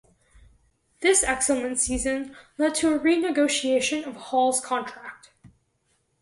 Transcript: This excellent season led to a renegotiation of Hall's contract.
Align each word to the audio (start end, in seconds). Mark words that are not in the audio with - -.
This 1.01 1.23
excellent 1.23 1.79
season 1.79 2.35
led 2.57 2.73
to 2.73 2.91
a 2.95 2.99
renegotiation 2.99 4.03
of 4.07 4.15
Hall's 4.15 4.59
contract. 4.59 5.29